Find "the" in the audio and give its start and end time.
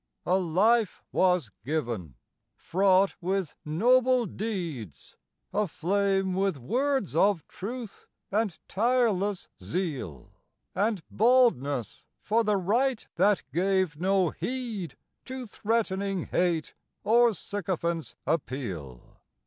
12.43-12.57